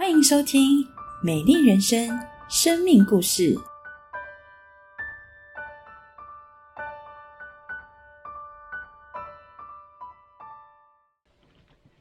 [0.00, 0.82] 欢迎收听
[1.22, 2.08] 《美丽人生》
[2.48, 3.54] 生命故事。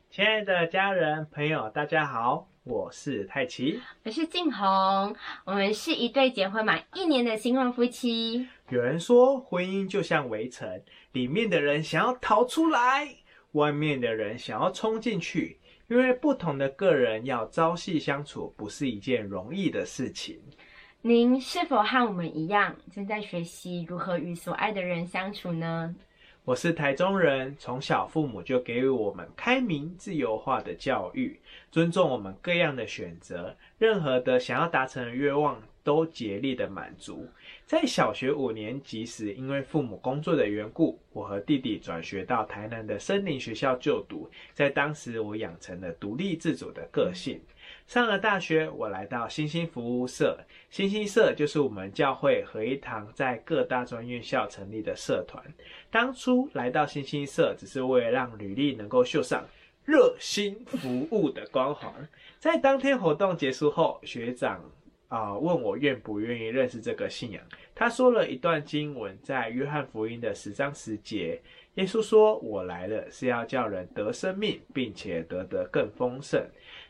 [0.09, 3.81] 亲爱的家人朋友，大家好，我是泰奇。
[4.05, 5.13] 我是静红，
[5.43, 8.47] 我们是一对结婚满一年的新婚夫妻。
[8.69, 10.81] 有人说，婚姻就像围城，
[11.11, 13.17] 里面的人想要逃出来，
[13.51, 15.59] 外面的人想要冲进去。
[15.89, 20.39] 因为不同的个人要朝夕相处，不是一件容易的事情。
[21.01, 25.95] 您是否和我们一样，正在学习如何与所爱的人相处呢？
[26.45, 31.39] 我是台中人，从小父母就给予我们开明、自由化的教育，
[31.71, 37.27] 尊重我们各样的选择，任何的想要达成的愿望都竭力的满足。
[37.65, 44.29] 在小学五年级时，因为父母工作的缘故，我和弟弟转学到台南的森林学校就读。
[44.53, 47.41] 在当时，我养成了独立自主的个性。
[47.87, 50.37] 上了大学，我来到新兴服务社。
[50.69, 55.43] 新兴社就是我们教会合一堂在各大专院校成立的社团。
[55.89, 59.43] 当初来到新兴社，只是为了让履历能够绣上
[59.85, 61.91] 热心服务的光环。
[62.37, 64.63] 在当天活动结束后，学长
[65.09, 67.43] 啊问我愿不愿意认识这个信仰。
[67.75, 71.41] 他说了一段经文，在约翰福音的十章十节，
[71.75, 76.43] 耶稣说：“我来了是要叫人得生命，并且得得更丰盛。”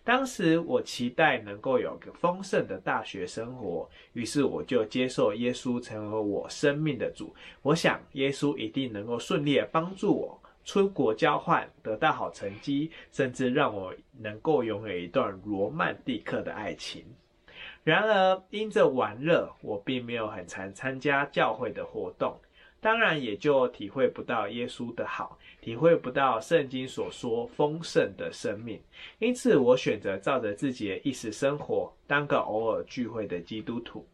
[0.04, 7.34] 当时我期待能够有个丰盛的大学生活，于是我就接受耶稣成为我生命的主。
[7.62, 17.06] 我想耶稣一定能够顺利的帮助我出国交换，得到好成绩，甚至让我能够拥有一段罗曼蒂克的爱情。
[17.90, 22.40] 然而，因着玩乐，我并没有很常参加教会的活动。
[22.80, 28.80] 当然，也就体会不到耶稣的好，体会不到圣经所说丰盛的生命。
[29.18, 34.08] 因此，我选择照着自己的意识生活，当个偶尔聚会的基督徒。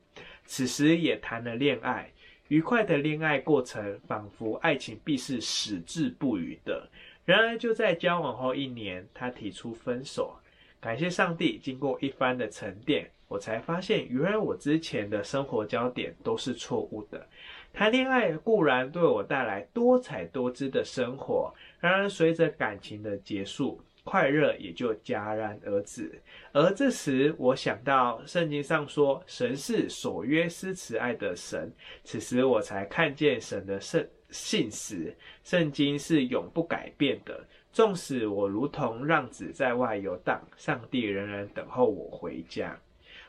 [0.45, 2.09] 此时也谈了恋爱，
[2.47, 6.89] 愉快的恋爱过程，仿佛爱情必是矢志不渝的。
[7.25, 10.33] 然而，就在交往后一年，他提出分手。
[10.79, 17.27] 感谢上帝，经过一番的沉淀，我才发现，原来我之前的生活焦点都是错误的。
[17.73, 26.21] 谈恋爱固然对我带来多彩多姿的生活，然而随着感情的结束，快乐也就戛然而止。
[26.53, 31.69] 而这时，我想到圣经上说，神是守约施慈爱的神。
[32.03, 35.13] 此时，我才看见神的圣信实。
[35.43, 37.43] 圣经是永不改变的，
[37.73, 42.79] 纵使我如同浪子在外游荡，上帝仍然等候我回家。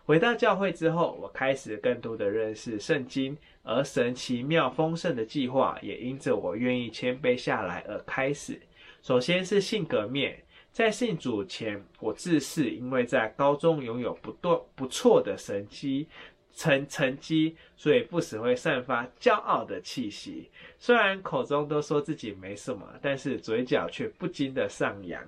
[0.06, 3.36] 回到教会之后，我开始更多的认识圣经。
[3.68, 8.56] 而神奇妙丰盛的计划也因着我愿意谦卑下来而开始。
[9.02, 10.40] 首先是性格面，
[10.70, 16.06] 在信主前，我自视因为在高中拥有不断不错的成绩
[16.54, 20.48] 成成绩，所以不时会散发骄傲的气息。
[20.78, 25.20] 虽然口中都说自己没什么，但是嘴角却不禁的上扬。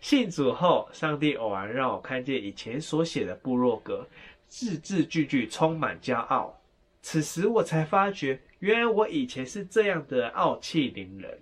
[0.00, 4.06] 信主后，上帝偶然让我看见以前所写的部落格，
[4.46, 6.58] 字字句句充满骄傲。
[7.02, 11.38] 此时我才发觉，原来我以前是这样的傲气凌人。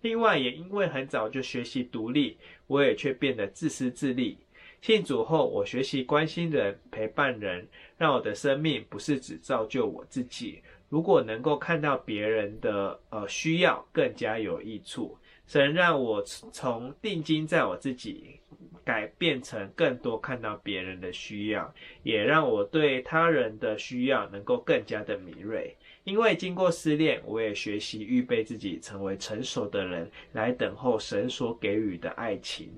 [0.00, 2.36] 另外，也因为很早就学习独立，
[2.66, 4.38] 我也却变得自私自利。
[4.80, 10.60] 信主后，我学习关心人、陪伴人，让我的生命不是只造就我自己。
[10.88, 15.16] 如果能够看到别人的呃需要，更加有益处。
[15.52, 18.40] 神让我从定睛在我自己。
[18.84, 25.76] 改变成更多看到别人的需要，也让我对他人的需要能够更加的敏锐。
[26.02, 32.72] 因为经过失恋，我也学习预备自己成为成熟的人，来等候神所给予的爱情。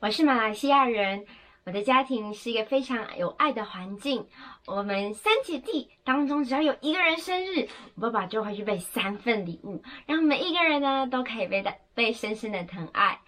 [0.00, 1.24] 我是马来西亚人。
[1.64, 4.26] 我的家庭是一个非常有爱的环境。
[4.66, 13.20] 我们三姐弟当中，只要有一个人生日，我爸爸就会去备三份礼物，让每一个人呢都可以被的被深深的疼爱。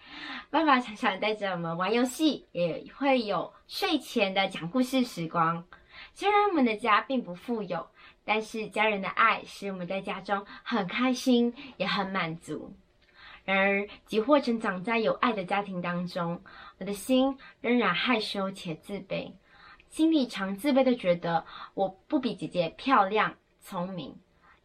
[0.49, 5.63] 爸爸常常带着我们玩游戏，也会有睡前的讲故事时光。
[6.15, 7.87] 虽然我们的家并不富有，
[8.25, 12.73] 但是家人的爱使我们在家中很开心，也很满足。
[13.45, 16.41] 然而，即或成长在有爱的家庭当中，
[16.83, 19.31] 我的心仍然害羞且自卑，
[19.89, 21.45] 心里常自卑的觉得
[21.75, 24.13] 我不比姐姐漂亮、聪明，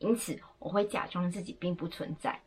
[0.01, 2.41] 因此我会假装自己并不存在。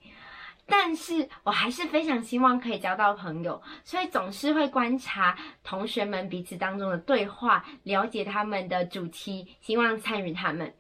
[0.66, 10.76] 但是我还是非常希望可以交到朋友，所以总是会观察同学们彼此当中的对话，了解他们的主题，希望参与他们。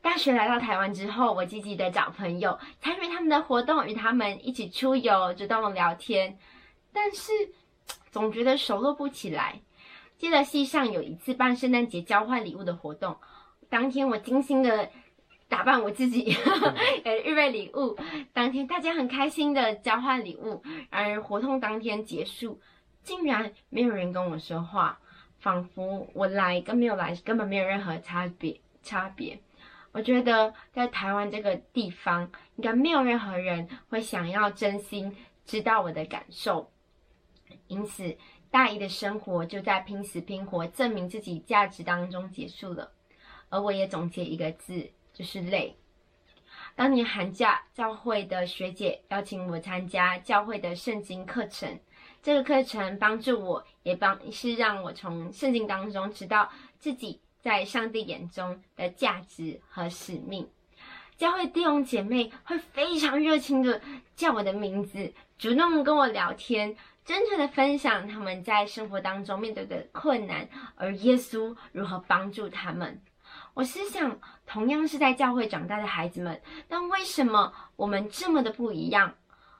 [0.00, 6.38] 大学来到台湾之后，我积极的找朋友，参与他们的活动，与他们一起出游，主动聊天。
[6.92, 7.32] 但是
[8.10, 9.60] 总觉得熟络不起来。
[10.16, 13.16] 记得系上有一次办圣诞节交换礼物的活动，
[13.68, 14.90] 当天我精心的
[15.48, 16.34] 打扮我自己，
[17.04, 17.96] 呃，预备礼物。
[18.32, 22.58] 当天大家很开心的交换礼物，而活动当天结束，
[23.02, 24.98] 竟然没有人跟我说话，
[25.38, 29.38] 仿佛我来跟没有来根本没有任何差别差别。
[29.92, 36.70] 我觉得在台湾这个地方，应该没有任何人会想要真心知道我的感受，
[37.68, 38.16] 因此。
[38.48, 42.90] 大一的生活就在拼死拼活证明自己价值当中结束了，
[43.50, 45.76] 而我也总结一个字，就是累。
[46.74, 51.78] 当年寒假，教会的学姐邀请我参加教会的圣经课程，
[52.22, 60.48] 这个课程帮助我，也帮是让我从圣经当中知道自己在上帝眼中的价值和使命。
[61.18, 63.82] 教会弟兄姐妹会非常热情的
[64.14, 66.74] 叫我的名字，主动跟我聊天。
[67.06, 73.00] 真诚的分享他们在生活当中面对的困难，而耶稣如何帮助他们。
[73.54, 79.14] 我思想，同样是在教会长大的孩子们，但为什么我们这么的不一样？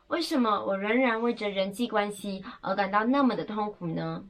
[0.08, 4.24] 为什么我仍然为着人际关系而感到那么的痛苦呢？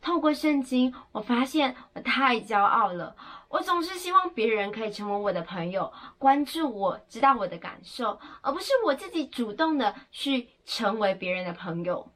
[0.00, 3.16] 透过圣经，我发现我太骄傲了。
[3.48, 12.08] 我总是希望别人可以成为我的朋友，关注我，知道我的感受，而不是我自己主动的去成为别人的朋友。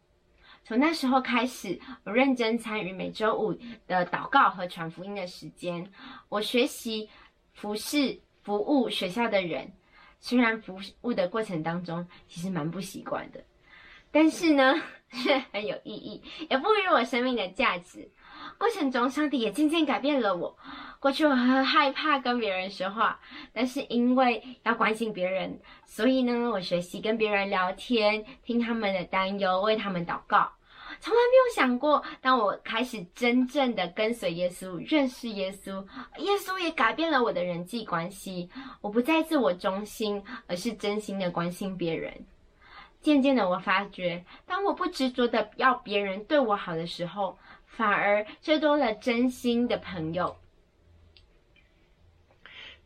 [0.71, 3.53] 从那时候开始，我认真参与每周五
[3.89, 5.91] 的祷告和传福音的时间。
[6.29, 7.11] 我学习
[7.53, 9.73] 服侍、服务学校的人，
[10.21, 13.43] 虽然服务的过程当中其实蛮不习惯的，
[14.13, 14.81] 但是呢，
[15.11, 18.09] 却很有意义，也赋予我生命的价值。
[18.57, 20.57] 过程中，上帝也渐渐改变了我。
[21.01, 23.19] 过去我很害怕跟别人说话，
[23.53, 30.49] 但是因为要关心别人，所以呢，我学习跟别人聊天，听他们的担忧，为他们祷告。
[31.01, 35.83] 从来没有想过，当我开始真正的跟随耶稣，认识耶稣，
[36.19, 38.49] 耶稣也改变了我的人际关系。
[38.83, 42.13] 我不再自我中心，而是真心的关心别人。
[43.01, 50.37] 渐渐的，我发觉，当我不执着的要别人对我好的时候，反而却多了真心的朋友。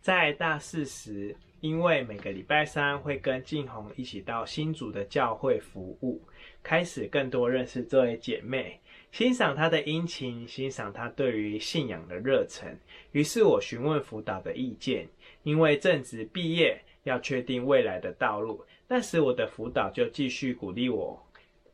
[0.01, 6.21] 在大四时，因为每个礼拜三会跟静红一起到新竹的教会服务，
[6.63, 8.79] 开始更多认识这位姐妹，
[9.11, 12.79] 欣赏她的殷勤，欣赏她对于信仰的热忱。
[13.13, 15.09] 于是我询问辅导的意见，
[15.43, 18.63] 因为正值毕业，要确定未来的道路。
[18.87, 21.19] 那时我的辅导就继续鼓励我，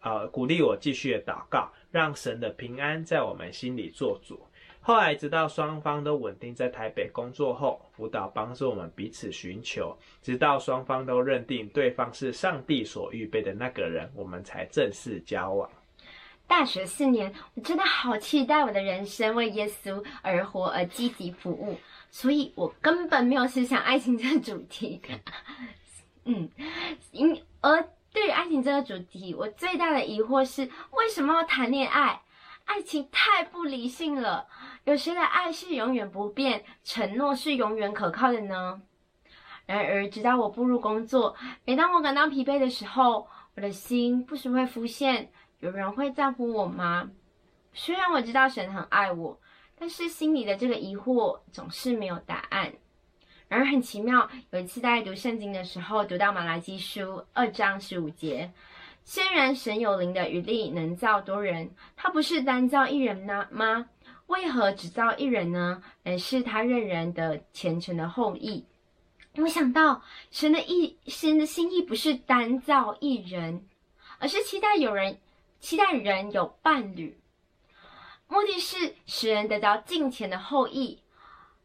[0.03, 4.41] 呃，鼓励我继续祷告，让神的平安在我们心里做主。
[4.83, 15.71] 后来，直到双方都稳定在台北工作后，辅导帮助我们彼此寻求，直到双方都认定对方是上帝所预备的那个人，我们才正式交往。
[16.47, 21.79] 大学四年，我真的好期待我的人生为耶稣而活，而积极服务，
[22.11, 25.01] 所以我根本没有思想爱情这个主题。
[26.25, 26.51] 嗯，
[27.13, 30.63] 因而对于爱情这个主题，我最大的疑惑是：
[30.93, 32.23] 为什么要谈恋爱？
[32.65, 34.47] 爱情太不理性了。
[34.85, 38.81] 有谁的爱是永远不变，承诺是永远可靠的呢？
[39.67, 45.31] 然而，直到我步入工作，每当我感到疲惫的时候，我的心不时会浮现：
[45.61, 47.11] 有人会在乎我吗？
[47.73, 49.39] 虽然我知道神很爱我，
[49.79, 52.73] 但是心里的这个疑惑总是没有答案。
[53.47, 58.51] 然而，很奇妙，有一次在读圣经的时候，读到马来基书二章十五节。
[59.05, 63.87] 虽然神有灵的余力能造多人，他不是单造一人呢吗？
[64.31, 65.83] 为何只造一人呢？
[66.05, 68.65] 乃是他认人的虔诚的后裔。
[69.35, 73.67] 我想到神的意，神的心意不是单造一人，
[74.21, 75.19] 而是期待有人，
[75.59, 77.19] 期待人有伴侣，
[78.29, 81.01] 目的是使人得到敬虔的后裔。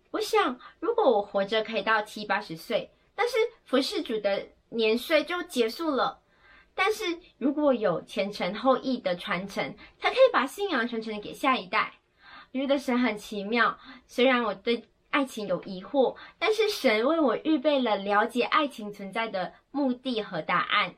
[0.10, 6.20] 我想，如果我活着可以到七八十岁，但是服侍主的年岁就结束了。
[6.74, 11.94] 但是如果有前程后裔的传承，才可以把信仰传承给下一代。
[12.56, 20.96] 我觉得神很奇妙，虽然我对爱情有疑惑，但是神为我预备了了解爱情存在的目的和答案。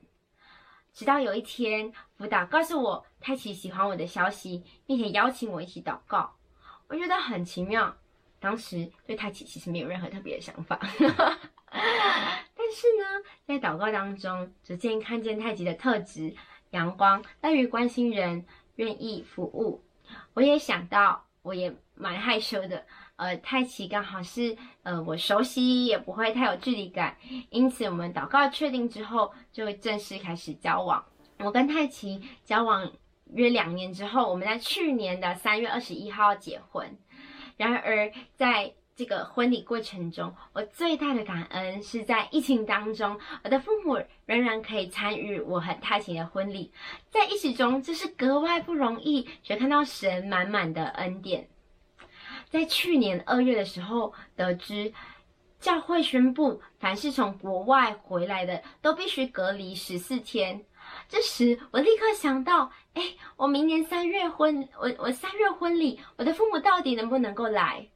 [0.94, 6.36] 直到有一天，辅导告诉我太奇喜欢我的消息，并且邀请我一起祷告，
[6.90, 7.98] 我觉得很奇妙。
[8.40, 10.80] 当时对太奇其实没有任何特别的想法。
[11.72, 16.36] 但是呢，在祷告当中，逐渐看见太极的特质：
[16.70, 18.46] 阳光、乐于关心人、
[18.76, 19.84] 愿意服务。
[20.36, 22.86] 我也想到，我也蛮害羞的。
[23.16, 27.18] 呃，太奇刚好是呃我熟悉，也不会太有距离感。
[27.50, 31.04] 因此，我们祷告确定之后，就正式开始交往。
[31.39, 32.92] 我跟太奇交往
[33.34, 36.96] 约两年之后，我们在去年的三月二十一号结婚。
[37.56, 46.74] 然而，在这个婚礼过程中，我最大的感恩是在疫情当中，我的父母仍然可以参与我很踏情的婚礼。
[47.12, 51.48] 在疫情中，这是格外不容易，却看到神满满的恩典。
[52.50, 54.92] 在去年二月的时候，得知
[55.60, 60.66] 教会宣布，凡是从国外回来的，都必须隔离十四天。
[61.08, 63.04] 这时，我立刻想到，哎，
[63.36, 67.88] 我明年三月婚，我我三月婚礼，我的父母到底能不能够来？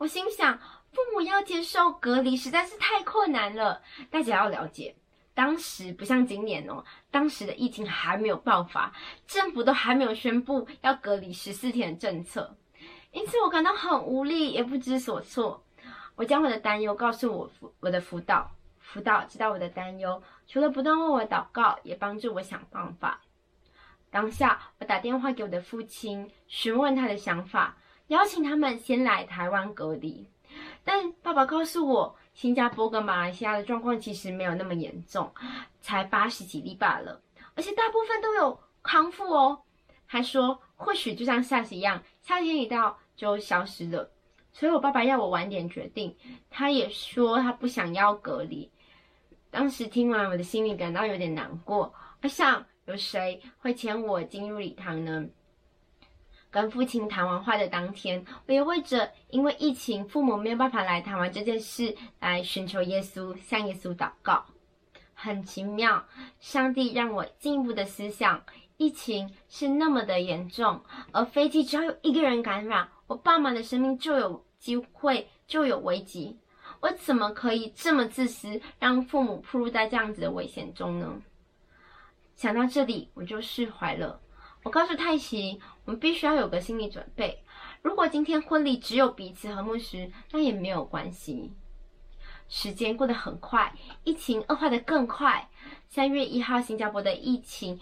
[0.00, 0.58] 我心想，
[0.92, 3.82] 父母要接受隔离实在是太困难了。
[4.10, 4.96] 大家要了解，
[5.34, 8.90] 当时不像今年哦，当时的疫情还没有爆发，
[9.26, 12.56] 政府都还没有宣布要隔离十四天的政策，
[13.10, 15.62] 因此我感到很无力，也不知所措。
[16.16, 23.20] 我将我的担忧告诉我辅我的辅导，辅导知道我的担忧，除了不断为我祷告，也帮助我想办法。
[24.10, 27.76] 当下，我打电话给我的父亲，询问他的想法。
[28.10, 30.26] 邀请他们先来台湾隔离，
[30.82, 35.32] 但爸爸告诉我，新加坡跟马来西亚的状况其实没有那么严重，
[35.80, 37.22] 才八十几例罢了，
[37.54, 39.62] 而且大部分都有康复哦。
[40.06, 44.10] 还说或许就像 SARS 一样，夏天一到就消失了。
[44.52, 46.16] 所以我爸爸要我晚点决定，
[46.50, 48.68] 他也说他不想要隔离。
[49.52, 51.94] 当时听完，我的心里感到有点难过。
[52.22, 55.24] 我想，有谁会牵我进入礼堂呢？
[56.50, 64.44] 跟父亲谈完话的当天，我也为着因为疫情父母没有办法来台湾这件事来寻求耶稣，向耶稣祷告。
[65.14, 66.04] 很奇妙，
[66.40, 68.42] 上帝让我进一步的思想：
[68.78, 76.36] 疫情是那么的严重，而飞机只要有一个人感染，我爸妈的生命就有机会就有危机。
[76.80, 81.20] 我怎么可以这么自私，让父母暴露在这样子的危险中呢？
[82.34, 84.18] 想到这里，我就释怀了。
[84.62, 85.60] 我告诉泰奇。
[85.84, 87.42] 我们必须要有个心理准备。
[87.82, 91.52] 如果今天婚礼只有彼此和牧师，那也没有关系。
[92.48, 93.74] 时间过得很快，
[94.04, 95.48] 疫情恶化的更快。
[95.88, 97.80] 三月一号，新加坡的疫情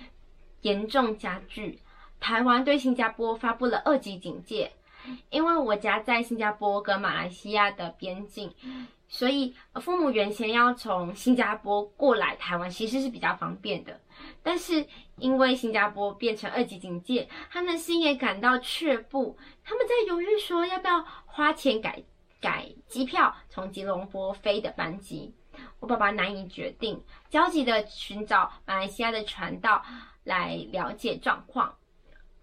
[0.63, 1.81] 严重加剧，
[2.19, 4.73] 台湾对新加坡发布了二级警戒。
[5.31, 8.53] 因为我家在新加坡跟马来西亚的边境。
[9.11, 14.01] 所以，父母原先要从新加坡过来台湾，其实是比较方便的。
[14.43, 19.37] 但是，因为新加坡变成二级警戒，他们心也感到却步。
[19.65, 22.03] 他们在犹豫，说要不要花钱改
[22.41, 25.35] 改机票从吉隆坡飞的班机。
[25.81, 29.85] 我爸爸难以决定，焦急的寻找马来西亚的传道
[30.25, 31.75] 来了解状况。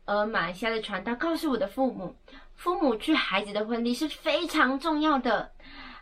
[0.05, 2.15] 而马来西亚的传道告诉我的父母，
[2.53, 5.51] 父母去孩子的婚礼是非常重要的。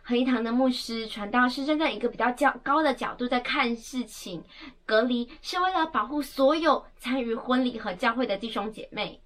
[0.06, 4.44] 合一堂的牧师传道是站在一个比较较高的角度在看事情，
[4.86, 9.22] 隔离是为了保护所有参与婚礼和教会的弟兄姐妹。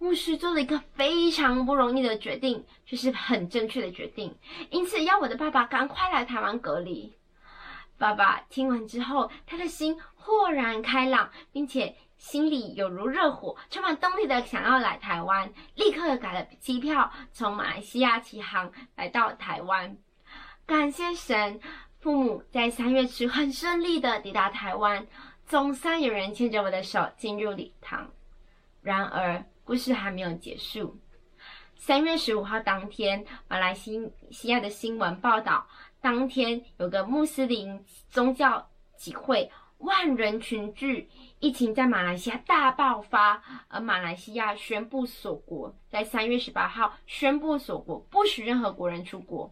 [0.00, 4.36] 牧师做了一个非常不容易的决定，却是很正确的决定，
[4.70, 7.14] 因此要我的爸爸赶快来台湾隔离。
[7.96, 19.96] 爸爸听完之后，他的心豁然开朗，并且心里有如热火，充满动力的想要来台湾，立刻改了机票，从马来西亚起航来到台湾。
[20.68, 21.58] 感谢神，
[21.98, 25.06] 父母在三月初很顺利的抵达台湾，
[25.46, 28.10] 总算有人牵着我的手进入礼堂。
[28.82, 30.94] 然而，故事还没有结束。
[31.74, 35.66] 三月十五号当天，马来西亚的新闻报道，
[36.02, 41.08] 当天有个穆斯林宗教集会，万人群聚，
[41.40, 49.50] 疫情在马来西亚大爆发，而马来西亚宣布锁国，在三月十八号宣布锁国，不许任何国人出国。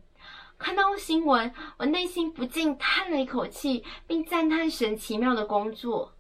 [0.59, 6.13] 看到新闻，我内心不禁叹了一口气，并赞叹神奇妙的工作。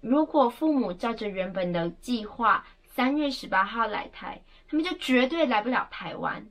[0.00, 6.46] 如果父母照着原本的计划，三月十八号来台，他们就绝对来不了台湾。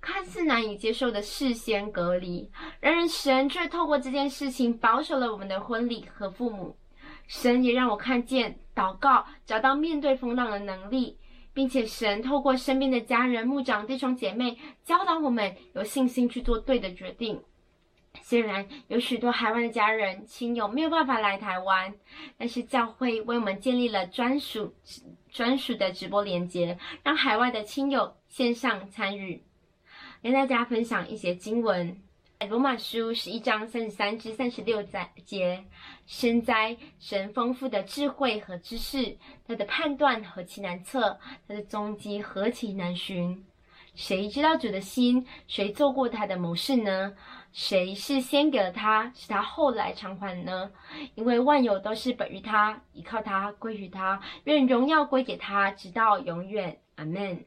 [0.00, 2.50] 看似难以接受的事先隔离，
[2.80, 6.76] 然而神却透过这件事情保守了我们的婚礼和父母。
[7.26, 11.18] 神也让我看见祷告找到面对风浪的能力。
[11.58, 17.42] 并且神透过身边的家人、牧长、弟兄姐妹教导我们有信心去做对的决定。
[18.22, 21.92] 虽然有许多海外的家人、亲友没有办法来台湾，
[22.36, 24.72] 但是教会为我们建立了专属、
[25.32, 29.42] 专属的直播连接，让海外的亲友线上参与。
[30.22, 32.00] 跟大家分享一些经文。
[32.46, 34.80] 罗马书十一章三十三至三十六
[35.24, 35.64] 节，
[36.06, 41.18] 深哉神丰富的智慧和知识，他的判断何其难测，
[41.48, 43.44] 他的踪迹何其难寻。
[43.96, 45.26] 谁知道主的心？
[45.48, 47.12] 谁做过他的谋士呢？
[47.52, 50.70] 谁是先给了他，使他后来偿还呢？
[51.16, 56.78] 因为万有都是本于他，依靠他，归于他，愿荣耀归给他，直到永远。
[56.94, 57.44] 阿门。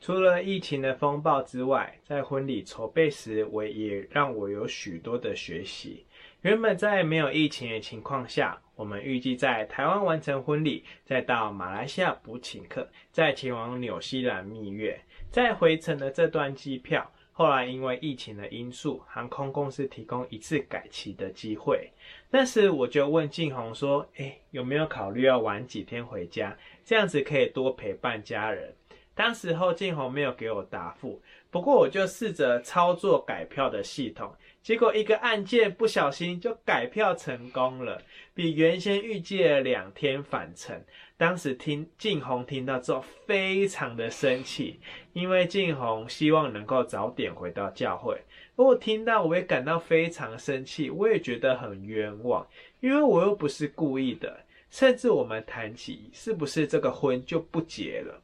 [0.00, 6.04] 除了疫情的风暴之外，在婚礼筹备时，我也让我有许多的学习。
[6.42, 15.00] 原本在没有疫情的情况下，我们预计在台湾完成婚礼，再到马来西亚补请客，再前往纽西兰蜜月，
[15.30, 17.10] 再回程的这段机票。
[17.32, 21.90] 后来因为疫情的因素，航空公司提供一次改期的机会。
[22.30, 28.72] 那时我就问静红说：“哎，有没有考虑要晚几天回家，这样子可以多陪伴家人？”
[29.16, 31.20] 当时候静红没有给我答复，
[31.50, 34.30] 不过我就试着操作改票的系统。
[34.62, 38.02] 结果一个按键不小心就改票成功了，
[38.34, 40.78] 比原先预计的两天返程。
[41.16, 44.78] 当时听静红听到之后非常的生气，
[45.14, 48.20] 因为静红希望能够早点回到教会。
[48.56, 52.46] 而我听到我也感到非常生气，我也觉得很冤枉，
[52.80, 54.40] 因为我又不是故意的。
[54.68, 58.20] 甚至我们谈起是不是这个婚就不结了。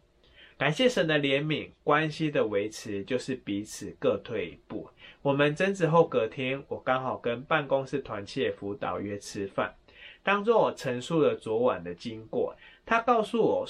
[0.59, 4.88] 感谢神的怜悯，关系的维持就是彼此各退一步。
[5.21, 9.75] 我们争执后隔天，我刚好跟办公室团契辅导约吃饭，
[10.23, 12.54] 当做我陈述了昨晚的经过。
[12.87, 13.66] 他告诉我，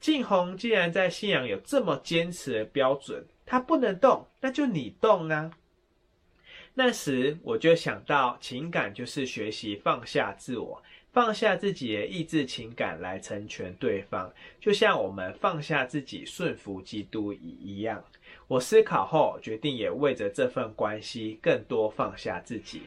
[0.00, 5.50] 静红既然在信仰有这么坚持的标准，他不能动，那就你动啊。
[6.74, 10.80] 那时我就想到，情感就是学习放下自我。
[11.12, 18.04] 放下自己的意志情感来成全对方，就像我们放下自己顺服基督一样。
[18.46, 22.82] 我思考后决定，也为着这份关系更多放下自己。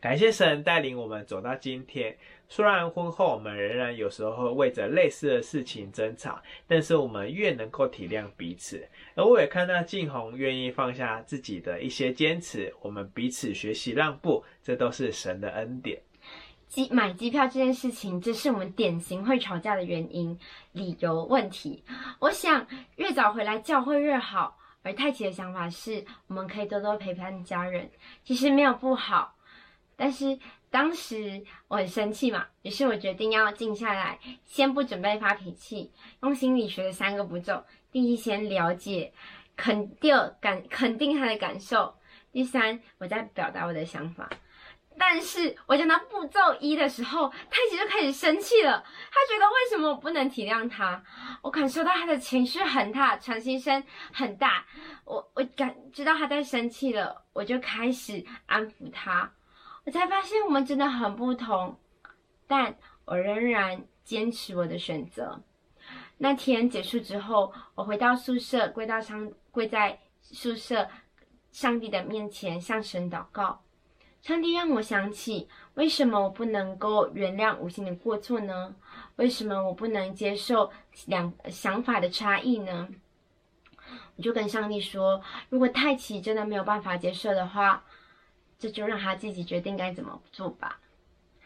[0.00, 2.16] 感谢神带领我们走到今天。
[2.46, 8.86] 虽然婚后我们仍然有时候会为着类似的事情争吵，但是我们越能够体谅彼此。
[9.14, 15.98] 而我也看到静红愿意放下自己的一些坚持，我们彼此学习让步，这都是神的恩典。
[16.68, 20.38] 机买机票这件事情，这是我们典型会吵架的原因，
[20.72, 21.84] 理由问题。
[22.18, 22.66] 我想
[22.96, 24.58] 越早回来教会越好。
[24.82, 27.90] 而太奇的想法是，我们可以多多陪伴家人，
[28.22, 29.34] 其实没有不好。
[29.96, 35.90] 但是当时我很生气嘛，于是我决定要静下来，先不准备发脾气，
[36.22, 39.10] 用心理学的三个步骤：第一，先了解、
[39.56, 41.94] 肯定感肯定他的感受；
[42.30, 44.28] 第三，我再表达我的想法。
[44.96, 48.82] 但是我讲到步骤一的时候，太极就开始生气了。
[49.10, 51.02] 他觉得为什么我不能体谅他？
[51.42, 54.64] 我感受到他的情绪很大，喘息声很大。
[55.04, 59.32] 我我感知道他在生气了，我就开始安抚他。
[59.84, 61.76] 我才发现我们真的很不同，
[62.46, 65.42] 但我仍然坚持我的选择。
[66.16, 70.88] 那天结束之后，我回到宿舍，跪到上跪在宿舍
[71.50, 73.63] 上帝的面前，向神祷告。
[74.24, 78.74] 上帝让我想起，为什么我不能够原谅无心的过错呢？
[79.16, 80.72] 为什么我不能接受
[81.04, 82.88] 两想法的差异呢？
[84.16, 87.84] 我就跟上帝说，如果太奇真的没有办法接受的话，
[88.58, 90.80] 这就让他自己决定该怎么做吧。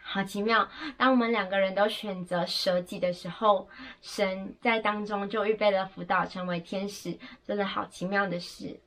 [0.01, 3.69] 好奇妙，当我们两个人都选择舍己的时候，
[4.01, 8.79] 神在当中就预备了辅导，成为天使，真的好奇妙的事。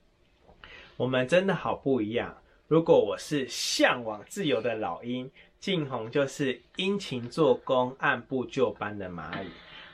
[0.95, 2.37] 我们真的好不一样。
[2.71, 5.29] 如果我是向往自由的老鹰，
[5.59, 9.47] 静红就是殷勤做工、按部就班的蚂蚁。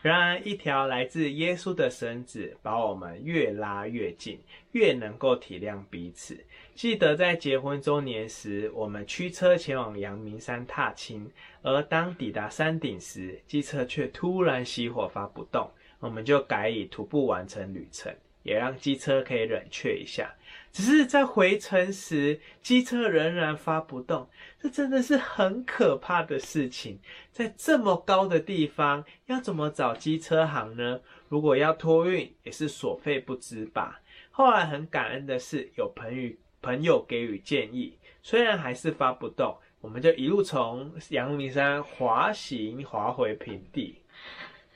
[0.04, 4.40] 然而，一条来自耶稣的绳子，把我们越拉越近，
[4.74, 6.40] 越能够体谅彼此。
[6.76, 11.28] 记得在结婚周年时，我们驱车前往阳明山踏青，
[11.64, 15.68] 而当抵达山顶时，机车却突然熄火发不动，
[16.00, 18.16] 我们就改以徒步完成旅程。
[18.44, 20.34] 也让机车可以冷却一下，
[20.72, 24.30] 只是在回程时，机车仍然发不动，
[24.62, 27.00] 这真的是很可怕的事情。
[27.32, 31.00] 在这么高的地方，要怎么找机车行呢？
[31.30, 34.00] 如果要托运，也是所费不赀吧。
[34.30, 44.00] 后来很感恩的是，有朋友朋友给予建议，虽然还是发不动，我们就一路从阳明山滑行滑回平地。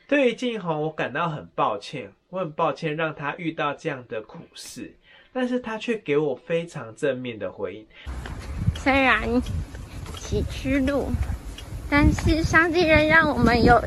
[0.07, 4.93] 对于静红，我感到很抱歉，我很抱歉让他遇到这样的苦事，
[5.33, 7.87] 但是他却给我非常正面的回应。
[8.75, 9.21] 虽然
[10.17, 11.09] 崎岖路，
[11.89, 13.81] 但是上帝仍让我们有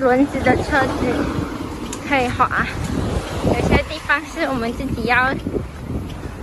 [0.00, 1.06] 轮子的车子
[2.08, 2.66] 可以滑。
[3.46, 5.34] 有些地方是我们自己要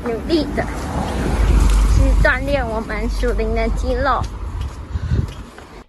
[0.03, 0.63] 努力的，
[1.93, 4.21] 是锻炼我们属灵的肌肉。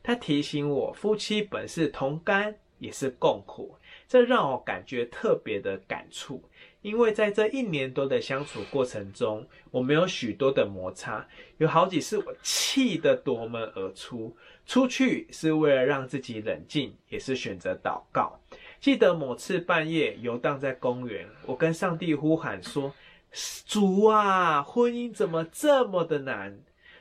[0.03, 2.55] 他提醒我，夫妻本是同甘。
[2.79, 3.77] 也是共苦，
[4.09, 6.43] 这让我感觉特别的感触。
[6.83, 11.27] 因为在这一年多的相处过程中，我们有许多的摩擦，
[11.59, 14.37] 有好几次我气得夺门而出。
[14.67, 18.39] 出去是为了让自己冷静，也是选择祷告。
[18.81, 22.93] 记得某次半夜游荡在公园，我跟上帝呼喊说
[23.67, 26.59] ：“主啊，婚姻怎么这么的难？”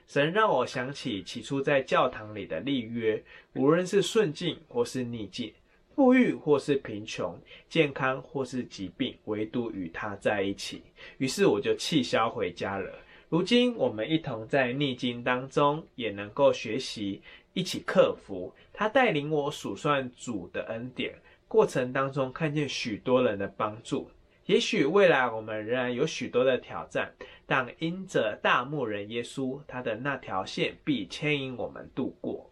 [0.07, 5.53] 神让我想起起初在教堂里的立约，无论是顺境或是逆境。
[5.95, 7.37] 富裕或是贫穷，
[7.69, 10.83] 健康或是疾病，唯独与他在一起。
[11.17, 12.91] 于是我就气消回家了。
[13.29, 17.21] 如今我们一同在逆境当中，也能够学习
[17.53, 18.53] 一起克服。
[18.73, 21.13] 他带领我数算主的恩典，
[21.47, 24.09] 过程当中看见许多人的帮助。
[24.47, 27.13] 也许未来我们仍然有许多的挑战，
[27.45, 32.49] 但因着大牧人耶稣，他的那条线必牵引我们度过。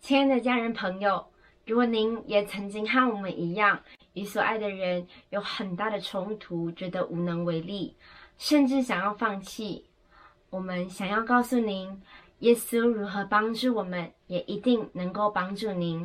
[0.00, 1.29] 亲爱的家人朋友。
[1.70, 3.80] 如果您也曾经和我们一样，
[4.14, 7.94] 与所爱的人有很大的冲突，觉得无能为力，
[8.38, 9.88] 甚至想要放弃，
[10.50, 12.02] 我们想要告诉您，
[12.40, 16.04] 耶稣如何帮助我们，也一定能够帮助您。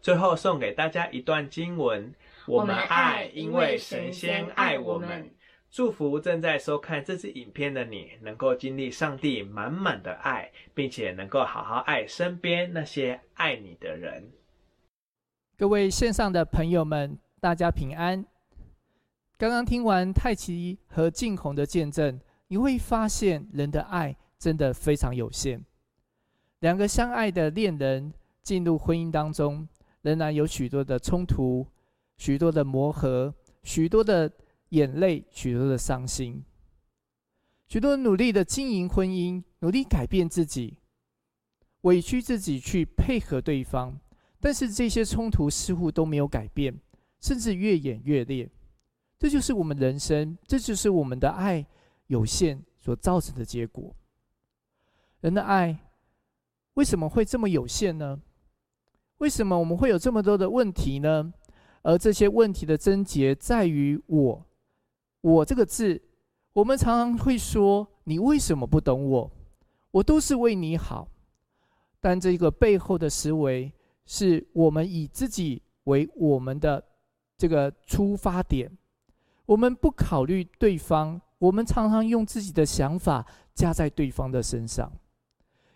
[0.00, 2.12] 最后送给大家一段经文：
[2.48, 5.30] 我们爱，因为神仙爱我们。
[5.70, 14.28] 祝福正在收看这支影片的你，能够经历上帝满满的爱，并且能够好好爱身边那些爱你的人。
[15.60, 18.24] 各位线上的朋友们，大家平安。
[19.36, 22.18] 刚刚听完太奇和静红的见证，
[22.48, 25.62] 你会发现人的爱真的非常有限。
[26.60, 28.10] 两个相爱的恋人
[28.42, 29.68] 进入婚姻当中，
[30.00, 31.66] 仍然有许多的冲突、
[32.16, 34.32] 许多的磨合、许多的
[34.70, 36.42] 眼泪、许多的伤心、
[37.68, 40.78] 许多努力的经营婚姻，努力改变自己，
[41.82, 44.00] 委屈自己去配合对方。
[44.40, 46.74] 但是这些冲突似乎都没有改变，
[47.20, 48.50] 甚至越演越烈。
[49.18, 51.66] 这就是我们人生，这就是我们的爱
[52.06, 53.94] 有限所造成的结果。
[55.20, 55.78] 人的爱
[56.74, 58.18] 为什么会这么有限呢？
[59.18, 61.34] 为什么我们会有这么多的问题呢？
[61.82, 64.46] 而这些问题的症结在于“我
[65.20, 66.00] ”，“我”这个字，
[66.54, 69.30] 我们常常会说：“你为什么不懂我？
[69.90, 71.08] 我都是为你好。”
[72.00, 73.70] 但这个背后的思维。
[74.12, 76.84] 是我们以自己为我们的
[77.38, 78.68] 这个出发点，
[79.46, 84.90] 我们不考虑对方，我们常常用自己的想法加在对方的身上，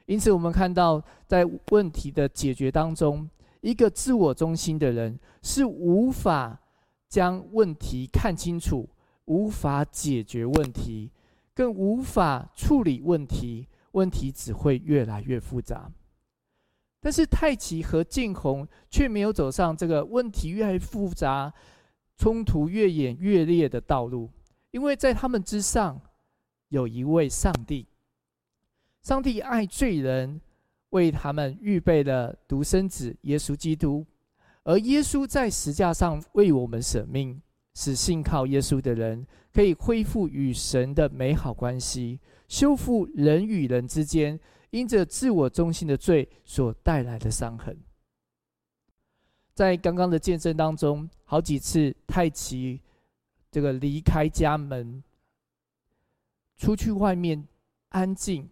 [0.06, 6.60] 因此我们看到在问题的解决当中，一个自我中心的人是无法
[7.08, 8.88] 将问题看清楚，
[9.26, 11.12] 无法解决问题，
[11.54, 15.88] 更无法处理问题，问题只会越来越复杂。
[17.04, 21.52] 但是太极和静红却没有走上这个问题越来越复杂、
[22.16, 24.30] 冲突越演越烈的道路，
[24.70, 26.00] 因为在他们之上
[26.70, 27.86] 有一位上帝。
[29.02, 30.40] 上帝爱罪人，
[30.90, 34.06] 为他们预备了独生子耶稣基督，
[34.62, 37.38] 而耶稣在石架上为我们舍命，
[37.74, 44.40] 使信靠耶稣的人可以恢复与神的美好关系，修复人与人之间。
[44.74, 47.78] 因着自我中心的罪所带来的伤痕，
[49.52, 52.80] 在刚刚的见证当中，好几次太奇
[53.52, 55.00] 这个离开家门，
[56.56, 57.46] 出去外面
[57.90, 58.50] 安静。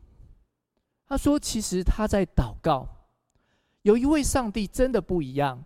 [1.09, 2.89] 他说：“其实他在祷告，
[3.83, 5.65] 有一位上帝真的不一样。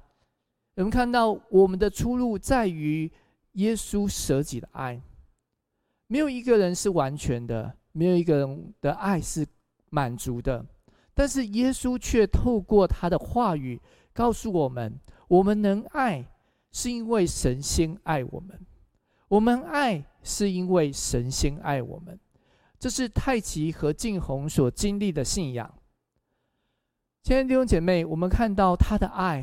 [0.77, 3.13] 我们看到我们的出路在于
[3.53, 5.03] 耶稣舍己的爱，
[6.07, 9.47] 没有一个人是完全的，没有一个人的爱是。”
[9.97, 10.63] 满足的，
[11.15, 13.81] 但是耶稣却透过他的话语
[14.13, 16.23] 告诉我们：我们能爱，
[16.71, 18.59] 是因为神先爱我们；
[19.29, 22.21] 我们爱，是因为神先爱我们。
[22.79, 25.75] 这是太极和静红所经历的信仰。
[27.23, 29.43] 亲爱的弟兄姐妹，我们看到他的爱，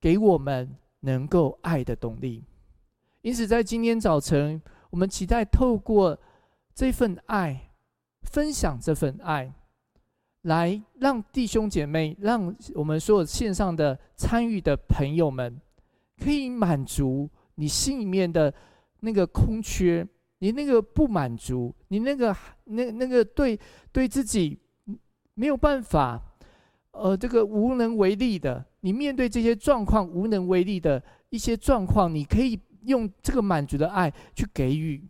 [0.00, 2.46] 给我们能够爱的动力。
[3.20, 6.18] 因此，在今天早晨，我们期待透过
[6.74, 7.69] 这份爱。
[8.22, 9.52] 分享这份爱，
[10.42, 15.60] 来让弟兄姐妹，让我们所有线上的参与的朋友们，
[16.18, 18.52] 可以满足你心里面的
[19.00, 20.06] 那个空缺，
[20.38, 23.58] 你那个不满足，你那个那那个对
[23.92, 24.58] 对自己
[25.34, 26.22] 没有办法，
[26.92, 35.02] 呃，这个无能为力的，你面对这些状况无能为力的一些状况，你可以用这个满足的爱去给予。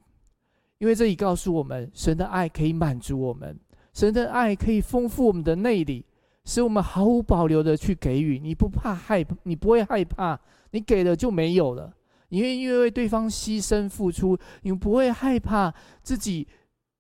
[0.80, 3.54] 因为这里告诉我们，神的爱可以满足我们，
[3.92, 6.06] 神的爱可以丰富我们的内里，
[6.46, 8.38] 使我们毫无保留的去给予。
[8.38, 10.40] 你不怕害怕，你不会害怕，
[10.70, 11.94] 你给了就没有了。
[12.30, 16.48] 你愿意为对方牺牲付出，你不会害怕自己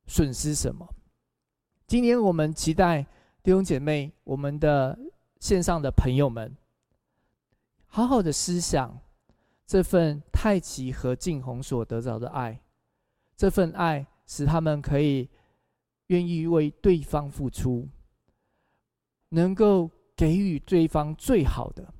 [0.06, 0.86] 损失什么。
[1.86, 3.06] 今天我们期待
[3.42, 4.98] 弟兄姐妹，我们的
[5.38, 6.54] 线上的朋友们，
[7.86, 9.00] 好好的思想
[9.66, 12.60] 这份太极和静红所得着的爱，
[13.40, 15.26] 这份爱使他们可以
[16.08, 17.88] 愿意为对方付出，
[19.30, 21.90] 能够给予对方最好的，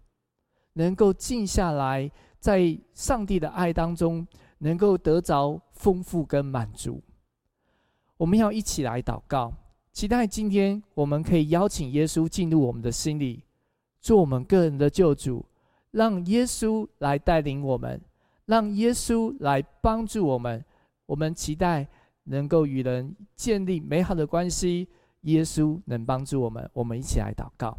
[0.74, 2.12] 能够静下来。
[2.38, 4.26] 在上帝的爱当中，
[4.58, 7.02] 能够得着丰富跟满足。
[8.18, 9.50] 我们要一起来祷告，
[9.94, 13.42] 期待今天我们可以邀请耶稣进入我们的心里，
[13.98, 15.42] 做我们个人的救主，
[15.90, 17.98] 让耶稣来带领我们，
[18.44, 20.62] 让耶稣来帮助我们。
[21.10, 21.84] 我们期待
[22.24, 24.86] 能够与人建立美好的关系，
[25.22, 26.70] 耶稣能帮助我们。
[26.72, 27.76] 我们一起来祷告，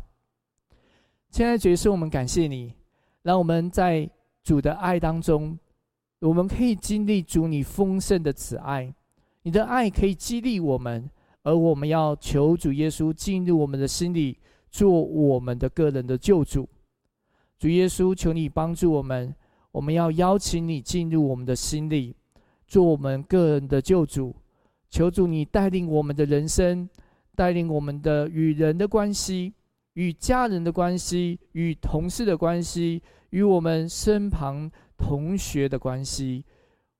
[1.30, 2.74] 亲爱的主耶稣，我们感谢你，
[3.24, 4.10] 让我们在。
[4.44, 5.56] 主的爱当中，
[6.20, 8.92] 我们可以经历主你丰盛的慈爱，
[9.44, 11.08] 你的爱可以激励我们，
[11.44, 14.40] 而我们要求主耶稣进入我们的心里，
[14.72, 16.68] 做我们的个人的救主。
[17.60, 19.32] 主耶稣，求你帮助我们，
[19.72, 22.16] 我们要邀请你进入我们的心里，
[22.72, 24.34] 做我们个人的救主。
[24.90, 26.88] 求主你带领我们的人生，
[27.36, 29.54] 带领我们的与人的关系，
[29.96, 33.04] 与家人的关系，与同事的关系。
[33.32, 36.46] 与我们身旁同学的关系，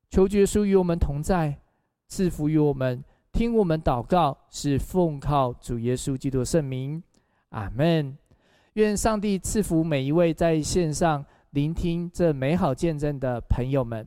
[0.10, 1.58] 求耶稣与我们同在，
[2.08, 7.02] 赐福于我们，听我们祷告，是奉靠主耶稣基督圣名，
[7.52, 8.18] 阿门。
[8.74, 14.06] 愿上帝赐福每一位在线上聆听这美好见证的朋友们。